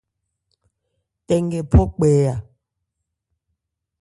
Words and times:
Tɛ 1.27 1.35
nkɛ 1.45 1.59
phɔ 1.71 1.81
kpɛ 1.95 2.09
a. 2.31 2.35